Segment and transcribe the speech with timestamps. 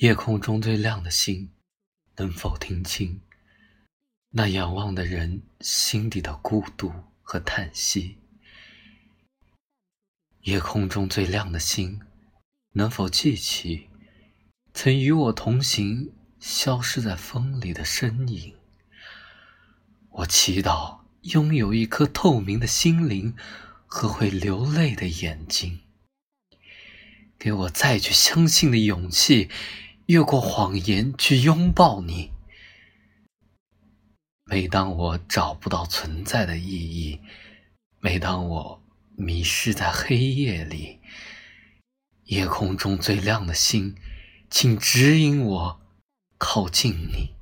[0.00, 1.50] 夜空中最亮的星，
[2.16, 3.20] 能否听清
[4.30, 6.90] 那仰望的人心底的孤独
[7.20, 8.16] 和叹息？
[10.44, 12.00] 夜空中最亮的星，
[12.72, 13.90] 能否记起
[14.72, 18.54] 曾与我同行、消失在风里的身影？
[20.12, 23.36] 我祈祷拥有一颗透明的心灵
[23.84, 25.80] 和会流泪的眼睛，
[27.38, 29.50] 给我再去相信的勇气。
[30.10, 32.32] 越过谎言去拥抱你。
[34.44, 37.20] 每当我找不到存在的意义，
[38.00, 38.82] 每当我
[39.14, 40.98] 迷失在黑夜里，
[42.24, 43.94] 夜空中最亮的星，
[44.50, 45.80] 请指引我
[46.38, 47.32] 靠近你。